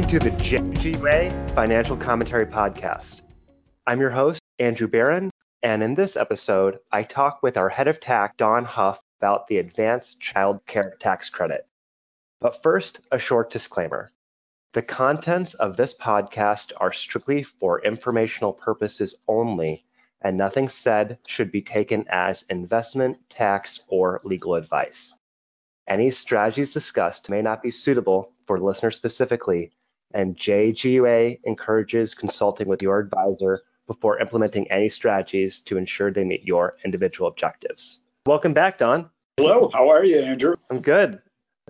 Welcome 0.00 0.18
to 0.18 0.30
the 0.30 0.36
JGUA 0.36 1.50
Financial 1.54 1.94
Commentary 1.94 2.46
Podcast. 2.46 3.20
I'm 3.86 4.00
your 4.00 4.08
host, 4.08 4.40
Andrew 4.58 4.88
Barron, 4.88 5.30
and 5.62 5.82
in 5.82 5.94
this 5.94 6.16
episode, 6.16 6.78
I 6.90 7.02
talk 7.02 7.42
with 7.42 7.58
our 7.58 7.68
head 7.68 7.86
of 7.86 8.00
tax, 8.00 8.34
Don 8.38 8.64
Huff, 8.64 8.98
about 9.20 9.46
the 9.46 9.58
Advanced 9.58 10.18
Child 10.18 10.64
Care 10.64 10.96
Tax 11.00 11.28
Credit. 11.28 11.66
But 12.40 12.62
first, 12.62 13.00
a 13.12 13.18
short 13.18 13.52
disclaimer. 13.52 14.08
The 14.72 14.80
contents 14.80 15.52
of 15.52 15.76
this 15.76 15.92
podcast 15.92 16.72
are 16.78 16.94
strictly 16.94 17.42
for 17.42 17.84
informational 17.84 18.54
purposes 18.54 19.14
only, 19.28 19.84
and 20.22 20.34
nothing 20.34 20.70
said 20.70 21.18
should 21.28 21.52
be 21.52 21.60
taken 21.60 22.06
as 22.08 22.46
investment, 22.48 23.18
tax, 23.28 23.80
or 23.88 24.22
legal 24.24 24.54
advice. 24.54 25.12
Any 25.86 26.10
strategies 26.10 26.72
discussed 26.72 27.28
may 27.28 27.42
not 27.42 27.62
be 27.62 27.70
suitable 27.70 28.32
for 28.46 28.58
listeners 28.58 28.96
specifically, 28.96 29.72
and 30.12 30.36
JGUA 30.36 31.40
encourages 31.44 32.14
consulting 32.14 32.68
with 32.68 32.82
your 32.82 32.98
advisor 32.98 33.60
before 33.86 34.20
implementing 34.20 34.70
any 34.70 34.88
strategies 34.88 35.60
to 35.60 35.76
ensure 35.76 36.10
they 36.10 36.24
meet 36.24 36.44
your 36.44 36.74
individual 36.84 37.28
objectives. 37.28 38.00
Welcome 38.26 38.54
back, 38.54 38.78
Don. 38.78 39.10
Hello, 39.36 39.70
how 39.72 39.88
are 39.88 40.04
you, 40.04 40.18
Andrew? 40.18 40.56
I'm 40.70 40.80
good. 40.80 41.20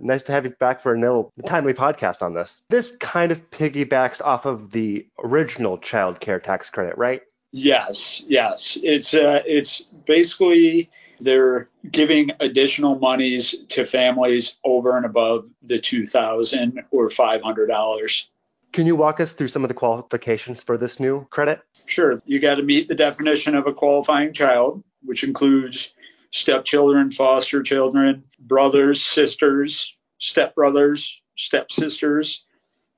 Nice 0.00 0.22
to 0.24 0.32
have 0.32 0.44
you 0.44 0.50
back 0.50 0.80
for 0.80 0.94
a 0.94 1.00
little 1.00 1.32
timely 1.46 1.74
podcast 1.74 2.22
on 2.22 2.34
this. 2.34 2.62
This 2.70 2.96
kind 2.96 3.30
of 3.32 3.50
piggybacks 3.50 4.20
off 4.20 4.46
of 4.46 4.70
the 4.70 5.06
original 5.22 5.78
child 5.78 6.20
care 6.20 6.40
tax 6.40 6.70
credit, 6.70 6.96
right? 6.96 7.22
Yes, 7.52 8.22
yes. 8.26 8.78
It's 8.82 9.12
uh, 9.12 9.42
it's 9.44 9.80
basically 9.80 10.90
they're 11.20 11.68
giving 11.88 12.30
additional 12.40 12.98
monies 12.98 13.54
to 13.68 13.84
families 13.84 14.56
over 14.64 14.96
and 14.96 15.06
above 15.06 15.48
the 15.62 15.78
two 15.78 16.06
thousand 16.06 16.82
or 16.90 17.10
five 17.10 17.42
hundred 17.42 17.66
dollars. 17.66 18.30
Can 18.72 18.86
you 18.86 18.96
walk 18.96 19.20
us 19.20 19.32
through 19.32 19.48
some 19.48 19.64
of 19.64 19.68
the 19.68 19.74
qualifications 19.74 20.62
for 20.62 20.78
this 20.78 21.00
new 21.00 21.26
credit? 21.30 21.60
Sure. 21.86 22.22
You 22.24 22.38
got 22.38 22.56
to 22.56 22.62
meet 22.62 22.88
the 22.88 22.94
definition 22.94 23.56
of 23.56 23.66
a 23.66 23.72
qualifying 23.72 24.32
child, 24.32 24.82
which 25.02 25.24
includes 25.24 25.92
stepchildren, 26.30 27.10
foster 27.10 27.62
children, 27.62 28.24
brothers, 28.38 29.04
sisters, 29.04 29.96
stepbrothers, 30.20 31.16
stepsisters, 31.36 32.46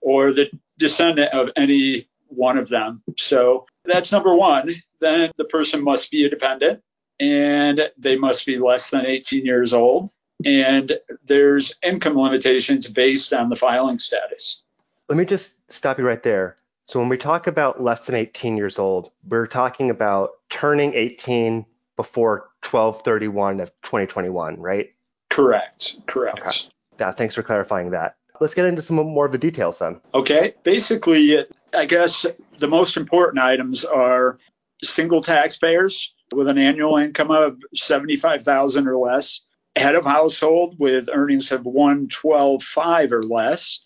or 0.03 0.33
the 0.33 0.51
descendant 0.79 1.33
of 1.33 1.51
any 1.57 2.07
one 2.27 2.59
of 2.59 2.69
them. 2.69 3.03
So 3.17 3.67
that's 3.85 4.13
number 4.13 4.35
one. 4.35 4.75
Then 5.01 5.31
the 5.37 5.45
person 5.45 5.83
must 5.83 6.11
be 6.11 6.27
a 6.27 6.31
dependent 6.31 6.83
and 7.23 7.89
they 7.97 8.17
must 8.17 8.45
be 8.45 8.59
less 8.59 8.91
than 8.91 9.07
18 9.07 9.47
years 9.47 9.73
old. 9.73 10.11
And 10.45 10.99
there's 11.25 11.73
income 11.85 12.19
limitations 12.19 12.89
based 12.89 13.33
on 13.33 13.49
the 13.49 13.55
filing 13.55 14.01
status. 14.01 14.65
Let 15.09 15.17
me 15.17 15.25
just 15.25 15.55
stop 15.73 15.99
you 15.99 16.05
right 16.05 16.23
there. 16.23 16.57
So 16.87 16.99
when 16.99 17.09
we 17.09 17.17
talk 17.17 17.47
about 17.47 17.81
less 17.81 18.07
than 18.07 18.17
18 18.17 18.57
years 18.57 18.81
old, 18.81 19.13
we're 19.29 19.47
talking 19.47 19.89
about 19.89 20.31
turning 20.51 20.95
18 20.95 21.65
before 21.95 22.51
1231 22.69 23.61
of 23.61 23.69
2021, 23.83 24.61
right? 24.61 24.93
Correct. 25.31 25.97
Correct. 26.07 26.41
Okay. 26.41 26.59
Yeah, 26.99 27.13
thanks 27.13 27.37
for 27.37 27.45
clarifying 27.45 27.91
that. 27.91 28.17
Let's 28.41 28.55
get 28.55 28.65
into 28.65 28.83
some 28.83 28.97
more 28.97 29.27
of 29.27 29.33
the 29.33 29.39
details 29.39 29.79
then. 29.79 30.01
Okay. 30.13 30.55
Basically, 30.65 31.47
I 31.73 31.87
guess 31.87 32.27
the 32.59 32.69
most 32.69 32.97
important 32.97 33.39
items 33.45 33.85
are 33.85 34.39
single 34.83 35.23
taxpayers 35.23 36.13
with 36.33 36.49
an 36.49 36.59
annual 36.59 36.97
income 36.97 37.31
of 37.31 37.59
75,000 37.75 38.87
or 38.87 38.97
less, 38.97 39.41
head 39.77 39.95
of 39.95 40.05
household 40.05 40.77
with 40.79 41.09
earnings 41.13 41.53
of 41.53 41.63
112.5 41.63 43.13
or 43.13 43.23
less, 43.23 43.85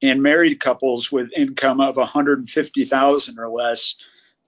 and 0.00 0.22
married 0.22 0.60
couples 0.60 1.10
with 1.10 1.30
income 1.36 1.80
of 1.80 1.96
150,000 1.96 3.38
or 3.38 3.48
less 3.48 3.96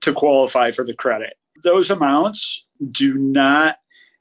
to 0.03 0.12
qualify 0.12 0.70
for 0.70 0.84
the 0.84 0.94
credit. 0.94 1.34
Those 1.62 1.91
amounts 1.91 2.64
do 2.88 3.14
not 3.14 3.76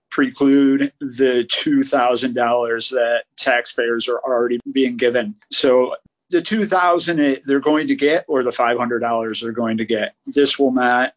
preclude 0.10 0.92
the 1.00 1.48
$2,000 1.48 2.90
that 2.92 3.24
taxpayers 3.38 4.08
are 4.08 4.20
already 4.20 4.60
being 4.72 4.98
given. 4.98 5.36
So 5.52 5.96
the 6.30 6.42
2,000 6.42 7.42
they're 7.46 7.60
going 7.60 7.88
to 7.88 7.96
get 7.96 8.26
or 8.28 8.44
the 8.44 8.50
$500 8.50 9.42
they're 9.42 9.52
going 9.52 9.78
to 9.78 9.86
get. 9.86 10.16
This 10.26 10.58
will 10.60 10.72
not 10.72 11.14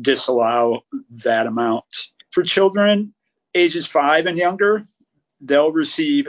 disallow 0.00 0.84
that 1.24 1.46
amount. 1.46 1.84
For 2.30 2.42
children 2.42 3.12
ages 3.54 3.86
5 3.86 4.26
and 4.26 4.38
younger, 4.38 4.82
they'll 5.40 5.72
receive 5.72 6.28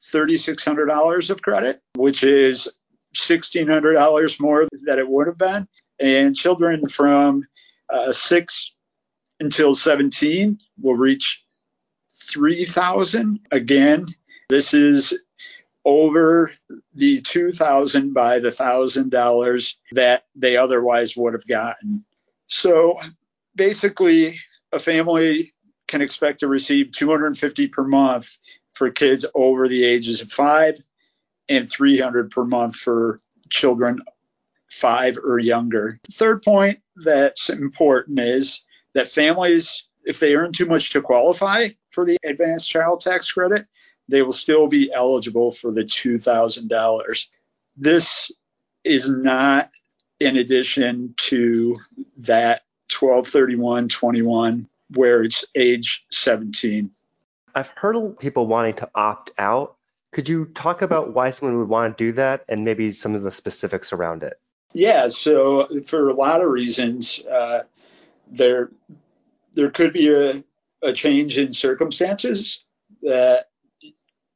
$3600 0.00 1.30
of 1.30 1.42
credit, 1.42 1.80
which 1.96 2.24
is 2.24 2.68
$1600 3.16 4.40
more 4.40 4.68
than 4.72 4.98
it 4.98 5.08
would 5.08 5.26
have 5.26 5.38
been. 5.38 5.68
And 6.00 6.34
children 6.34 6.88
from 6.88 7.44
uh, 7.92 8.12
6 8.12 8.72
until 9.40 9.74
17 9.74 10.58
will 10.80 10.96
reach 10.96 11.44
3000 12.10 13.40
again 13.50 14.06
this 14.52 14.74
is 14.74 15.18
over 15.84 16.50
the 16.94 17.22
2000 17.22 18.12
by 18.12 18.38
the 18.38 18.50
$1000 18.50 19.74
that 19.92 20.26
they 20.36 20.58
otherwise 20.58 21.16
would 21.16 21.32
have 21.32 21.46
gotten 21.46 22.04
so 22.52 22.98
basically 23.54 24.38
a 24.72 24.78
family 24.78 25.52
can 25.88 26.00
expect 26.00 26.40
to 26.40 26.46
receive 26.46 26.92
250 26.92 27.68
per 27.68 27.84
month 27.84 28.38
for 28.74 28.90
kids 28.90 29.24
over 29.34 29.68
the 29.68 29.84
ages 29.84 30.20
of 30.20 30.32
5 30.32 30.78
and 31.48 31.68
300 31.68 32.30
per 32.30 32.44
month 32.44 32.76
for 32.76 33.18
children 33.50 34.00
5 34.70 35.18
or 35.18 35.38
younger 35.38 35.98
third 36.10 36.42
point 36.42 36.78
that's 36.96 37.50
important 37.50 38.18
is 38.18 38.64
that 38.94 39.08
families, 39.08 39.84
if 40.04 40.20
they 40.20 40.34
earn 40.34 40.52
too 40.52 40.66
much 40.66 40.90
to 40.90 41.00
qualify 41.00 41.68
for 41.90 42.04
the 42.04 42.18
advanced 42.24 42.68
child 42.68 43.00
tax 43.00 43.30
credit, 43.30 43.66
they 44.08 44.22
will 44.22 44.32
still 44.32 44.66
be 44.66 44.92
eligible 44.92 45.52
for 45.52 45.70
the 45.70 45.82
$2,000. 45.82 47.26
This 47.76 48.30
is 48.84 49.10
not 49.10 49.70
in 50.22 50.36
addition 50.36 51.14
to 51.16 51.76
that 52.18 52.62
123121 52.98 54.68
where 54.94 55.22
it's 55.22 55.44
age 55.54 56.06
17. 56.10 56.90
I've 57.54 57.68
heard 57.68 58.18
people 58.18 58.46
wanting 58.46 58.74
to 58.74 58.90
opt 58.94 59.30
out. 59.38 59.76
Could 60.12 60.28
you 60.28 60.46
talk 60.46 60.82
about 60.82 61.14
why 61.14 61.30
someone 61.30 61.58
would 61.58 61.68
want 61.68 61.96
to 61.96 62.04
do 62.04 62.12
that 62.12 62.44
and 62.48 62.64
maybe 62.64 62.92
some 62.92 63.14
of 63.14 63.22
the 63.22 63.30
specifics 63.30 63.92
around 63.92 64.22
it? 64.22 64.38
Yeah, 64.74 65.08
so 65.08 65.68
for 65.84 66.08
a 66.08 66.14
lot 66.14 66.40
of 66.40 66.50
reasons, 66.50 67.20
uh, 67.26 67.64
there 68.30 68.70
there 69.52 69.70
could 69.70 69.92
be 69.92 70.12
a, 70.12 70.42
a 70.82 70.92
change 70.92 71.36
in 71.36 71.52
circumstances 71.52 72.64
that 73.02 73.48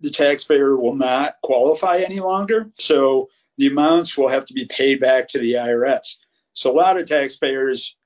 the 0.01 0.11
taxpayer 0.11 0.77
will 0.77 0.95
not 0.95 1.37
qualify 1.43 1.99
any 1.99 2.21
longer. 2.21 2.71
So 2.75 3.29
the 3.57 3.69
amounts 3.69 4.17
will 4.17 4.29
have 4.29 4.45
to 4.47 4.55
be 4.55 4.67
paid 4.67 5.01
back 5.01 5.29
to 5.29 5.39
the 5.39 5.55
IRS. 5.55 6.17
So 6.53 6.71
a 6.71 6.75
lot 6.75 6.99
of 6.99 7.09
taxpayers 7.09 7.97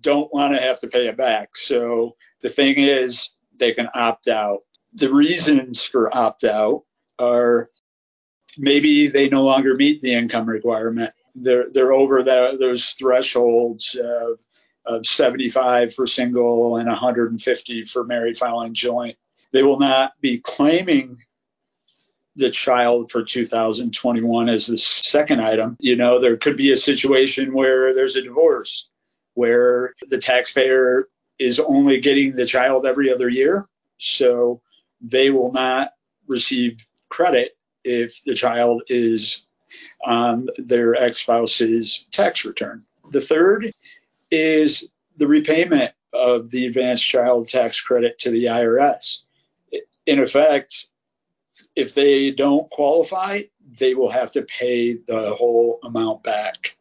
don't 0.00 0.32
want 0.32 0.54
to 0.54 0.60
have 0.60 0.78
to 0.80 0.88
pay 0.88 1.08
it 1.08 1.16
back. 1.16 1.56
So 1.56 2.16
the 2.40 2.48
thing 2.48 2.76
is, 2.78 3.30
they 3.58 3.72
can 3.72 3.88
opt 3.94 4.28
out. 4.28 4.60
The 4.94 5.12
reasons 5.12 5.82
for 5.82 6.14
opt 6.14 6.44
out 6.44 6.82
are 7.18 7.68
maybe 8.58 9.08
they 9.08 9.28
no 9.28 9.42
longer 9.42 9.74
meet 9.74 10.02
the 10.02 10.14
income 10.14 10.46
requirement. 10.48 11.12
They're 11.34 11.66
they're 11.72 11.92
over 11.92 12.22
the, 12.22 12.56
those 12.58 12.86
thresholds 12.90 13.96
of 13.96 14.38
of 14.86 15.06
75 15.06 15.94
for 15.94 16.06
single 16.06 16.76
and 16.76 16.88
150 16.88 17.84
for 17.86 18.04
married 18.04 18.36
filing 18.36 18.74
joint. 18.74 19.16
They 19.54 19.62
will 19.62 19.78
not 19.78 20.20
be 20.20 20.40
claiming 20.40 21.18
the 22.34 22.50
child 22.50 23.12
for 23.12 23.22
2021 23.22 24.48
as 24.48 24.66
the 24.66 24.76
second 24.76 25.40
item. 25.40 25.76
You 25.78 25.94
know, 25.94 26.18
there 26.18 26.36
could 26.36 26.56
be 26.56 26.72
a 26.72 26.76
situation 26.76 27.54
where 27.54 27.94
there's 27.94 28.16
a 28.16 28.22
divorce 28.22 28.88
where 29.34 29.94
the 30.08 30.18
taxpayer 30.18 31.08
is 31.38 31.60
only 31.60 32.00
getting 32.00 32.34
the 32.34 32.46
child 32.46 32.84
every 32.84 33.12
other 33.12 33.28
year. 33.28 33.64
So 33.96 34.60
they 35.00 35.30
will 35.30 35.52
not 35.52 35.92
receive 36.26 36.84
credit 37.08 37.56
if 37.84 38.24
the 38.24 38.34
child 38.34 38.82
is 38.88 39.46
on 40.04 40.48
their 40.58 40.96
ex 40.96 41.20
spouse's 41.20 42.06
tax 42.10 42.44
return. 42.44 42.84
The 43.12 43.20
third 43.20 43.70
is 44.32 44.90
the 45.16 45.28
repayment 45.28 45.92
of 46.12 46.50
the 46.50 46.66
advanced 46.66 47.04
child 47.04 47.48
tax 47.48 47.80
credit 47.80 48.18
to 48.20 48.30
the 48.32 48.46
IRS. 48.46 49.20
In 50.06 50.18
effect, 50.18 50.86
if 51.76 51.94
they 51.94 52.30
don't 52.30 52.70
qualify, 52.70 53.42
they 53.78 53.94
will 53.94 54.10
have 54.10 54.32
to 54.32 54.42
pay 54.42 54.94
the 54.94 55.34
whole 55.34 55.78
amount 55.84 56.22
back. 56.22 56.76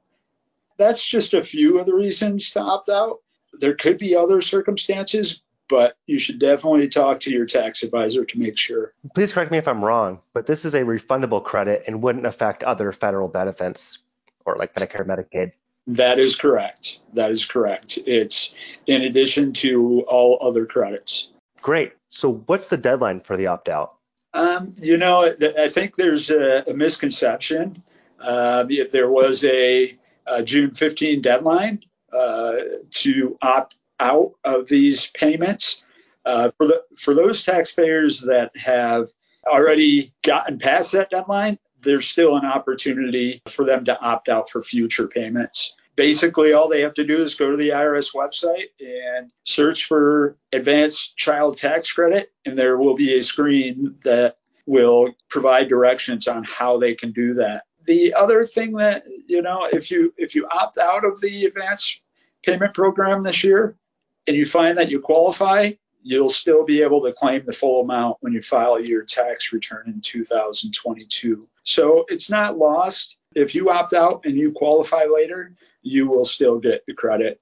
That's 0.78 1.06
just 1.06 1.34
a 1.34 1.44
few 1.44 1.80
of 1.80 1.86
the 1.86 1.94
reasons 1.94 2.52
to 2.52 2.60
opt 2.62 2.90
out. 2.90 3.20
There 3.60 3.76
could 3.76 3.98
be 3.98 4.16
other 4.16 4.42
circumstances, 4.42 5.44
but 5.70 5.96
you 6.08 6.20
should 6.20 6.40
definitely 6.40 6.88
talk 6.90 7.20
to 7.22 7.32
your 7.32 7.46
tax 7.46 7.84
advisor 7.84 8.26
to 8.26 8.40
make 8.40 8.58
sure. 8.58 8.94
Please 9.14 9.32
correct 9.32 9.52
me 9.52 9.60
if 9.60 9.68
I'm 9.68 9.84
wrong, 9.84 10.20
but 10.34 10.48
this 10.48 10.66
is 10.66 10.74
a 10.74 10.82
refundable 10.82 11.44
credit 11.44 11.84
and 11.88 12.02
wouldn't 12.02 12.26
affect 12.26 12.64
other 12.64 12.92
federal 12.92 13.28
benefits 13.28 14.00
or 14.46 14.56
like 14.58 14.74
Medicare, 14.76 15.06
Medicaid. 15.06 15.52
That 15.88 16.18
is 16.18 16.36
correct. 16.36 17.00
That 17.14 17.30
is 17.30 17.46
correct. 17.46 18.00
It's 18.06 18.56
in 18.88 19.02
addition 19.02 19.54
to 19.54 20.02
all 20.08 20.38
other 20.42 20.66
credits. 20.66 21.30
Great. 21.64 21.94
So 22.10 22.44
what's 22.46 22.68
the 22.68 22.78
deadline 22.78 23.22
for 23.22 23.38
the 23.38 23.48
opt 23.48 23.70
out? 23.70 23.96
Um, 24.34 24.74
you 24.78 24.98
know, 24.98 25.34
I 25.58 25.70
think 25.70 25.96
there's 25.96 26.30
a, 26.30 26.64
a 26.68 26.74
misconception. 26.74 27.82
Uh, 28.20 28.66
if 28.70 28.92
there 28.92 29.10
was 29.10 29.44
a, 29.46 29.98
a 30.28 30.44
June 30.44 30.72
15 30.72 31.22
deadline 31.22 31.82
uh, 32.12 32.56
to 32.90 33.38
opt 33.42 33.78
out 34.00 34.34
of 34.44 34.68
these 34.68 35.08
payments, 35.12 35.84
uh, 36.26 36.50
for 36.58 36.68
the 36.68 36.84
for 36.98 37.14
those 37.14 37.44
taxpayers 37.44 38.22
that 38.22 38.56
have 38.58 39.08
already 39.46 40.12
gotten 40.22 40.58
past 40.58 40.92
that 40.94 41.10
deadline, 41.10 41.58
there's 41.82 42.08
still 42.08 42.36
an 42.36 42.46
opportunity 42.46 43.42
for 43.48 43.66
them 43.66 43.86
to 43.86 44.00
opt 44.00 44.30
out 44.30 44.50
for 44.50 44.62
future 44.62 45.08
payments. 45.08 45.76
Basically, 45.96 46.54
all 46.54 46.70
they 46.70 46.82
have 46.82 46.96
to 46.96 47.04
do 47.04 47.22
is 47.22 47.36
go 47.36 47.52
to 47.52 47.58
the 47.58 47.70
IRS 47.70 48.16
website 48.16 48.70
and 48.80 49.32
search 49.44 49.86
for 49.86 50.38
advanced 50.52 51.16
child 51.18 51.58
tax 51.58 51.92
credit, 51.92 52.32
and 52.46 52.58
there 52.58 52.78
will 52.78 52.96
be 52.96 53.20
a 53.20 53.24
screen 53.24 53.96
that 54.04 54.38
will 54.66 55.14
provide 55.30 55.68
directions 55.68 56.28
on 56.28 56.44
how 56.44 56.78
they 56.78 56.96
can 56.96 57.12
do 57.12 57.34
that. 57.36 57.64
The 57.86 58.14
other 58.14 58.46
thing 58.46 58.74
that, 58.78 59.04
you 59.28 59.42
know, 59.42 59.68
if 59.72 59.92
you 59.92 60.14
if 60.18 60.36
you 60.36 60.48
opt 60.52 60.78
out 60.78 61.04
of 61.06 61.20
the 61.22 61.46
advanced 61.46 62.02
payment 62.44 62.74
program 62.74 63.24
this 63.24 63.44
year 63.44 63.78
and 64.26 64.36
you 64.36 64.46
find 64.46 64.78
that 64.78 64.90
you 64.90 65.00
qualify, 65.00 65.72
you'll 66.04 66.30
still 66.30 66.66
be 66.66 66.84
able 66.84 67.02
to 67.02 67.14
claim 67.14 67.46
the 67.46 67.54
full 67.54 67.82
amount 67.82 68.18
when 68.20 68.34
you 68.34 68.42
file 68.42 68.80
your 68.80 69.04
tax 69.04 69.54
return 69.54 69.84
in 69.88 70.02
2022. 70.02 71.48
So 71.64 72.06
it's 72.10 72.30
not 72.30 72.58
lost. 72.58 73.18
If 73.34 73.56
you 73.56 73.70
opt 73.72 73.94
out 73.94 74.26
and 74.26 74.36
you 74.36 74.52
qualify 74.52 75.06
later, 75.06 75.56
you 75.82 76.08
will 76.08 76.26
still 76.26 76.60
get 76.60 76.84
the 76.86 76.94
credit, 76.94 77.42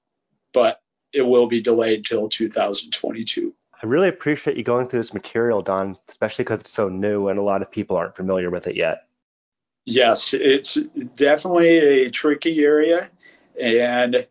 but 0.53 0.79
it 1.11 1.23
will 1.23 1.47
be 1.47 1.61
delayed 1.61 2.05
till 2.05 2.29
2022. 2.29 3.53
I 3.83 3.87
really 3.87 4.09
appreciate 4.09 4.57
you 4.57 4.63
going 4.63 4.87
through 4.87 4.99
this 4.99 5.13
material, 5.13 5.61
Don, 5.61 5.97
especially 6.07 6.43
because 6.45 6.59
it's 6.59 6.71
so 6.71 6.87
new 6.87 7.29
and 7.29 7.39
a 7.39 7.43
lot 7.43 7.63
of 7.63 7.71
people 7.71 7.97
aren't 7.97 8.15
familiar 8.15 8.51
with 8.51 8.67
it 8.67 8.75
yet. 8.75 9.07
Yes, 9.85 10.35
it's 10.35 10.75
definitely 11.15 12.05
a 12.05 12.09
tricky 12.11 12.63
area, 12.63 13.09
and 13.59 14.27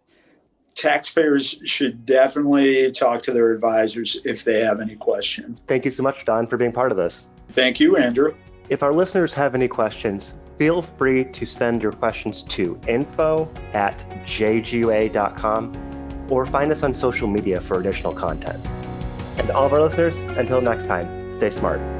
taxpayers 0.75 1.61
should 1.64 2.05
definitely 2.05 2.90
talk 2.90 3.22
to 3.22 3.32
their 3.32 3.52
advisors 3.52 4.20
if 4.25 4.44
they 4.44 4.61
have 4.61 4.81
any 4.81 4.96
question. 4.96 5.58
Thank 5.67 5.84
you 5.84 5.90
so 5.90 6.02
much, 6.02 6.25
Don, 6.25 6.46
for 6.46 6.56
being 6.56 6.72
part 6.72 6.90
of 6.90 6.96
this. 6.96 7.26
Thank 7.49 7.81
you, 7.81 7.96
Andrew. 7.96 8.34
If 8.69 8.82
our 8.82 8.93
listeners 8.93 9.32
have 9.34 9.55
any 9.55 9.69
questions, 9.69 10.34
feel 10.58 10.82
free 10.82 11.25
to 11.25 11.46
send 11.46 11.82
your 11.82 11.93
questions 11.93 12.43
to 12.44 12.78
info 12.87 13.50
at 13.72 13.99
jgua.com 14.25 15.72
or 16.31 16.46
find 16.46 16.70
us 16.70 16.82
on 16.82 16.94
social 16.94 17.26
media 17.26 17.61
for 17.61 17.81
additional 17.81 18.14
content. 18.14 18.64
And 19.38 19.50
all 19.50 19.67
of 19.67 19.72
our 19.72 19.81
listeners, 19.81 20.17
until 20.38 20.61
next 20.61 20.84
time, 20.84 21.37
stay 21.38 21.50
smart. 21.50 22.00